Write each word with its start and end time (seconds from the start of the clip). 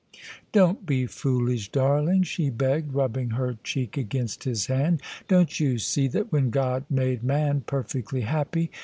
"Don't 0.51 0.83
be 0.83 1.05
foolish, 1.05 1.71
darling," 1.71 2.23
she 2.23 2.49
begged, 2.49 2.95
rubbing 2.95 3.29
her 3.37 3.59
cheek 3.63 3.97
against 3.97 4.45
his 4.45 4.65
hand." 4.65 4.99
Don't 5.27 5.59
you 5.59 5.77
see 5.77 6.07
that 6.07 6.31
when 6.31 6.49
God 6.49 6.85
made 6.89 7.21
man 7.23 7.61
perfectly 7.67 8.21
happy. 8.21 8.71